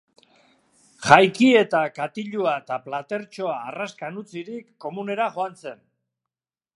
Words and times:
Jaiki 1.09 1.49
eta, 1.59 1.81
katilua 1.97 2.55
eta 2.61 2.79
platertxoa 2.87 3.53
harraskan 3.67 4.17
utzirik, 4.25 4.65
komunera 4.87 5.29
joan 5.37 5.63
zen. 5.65 5.89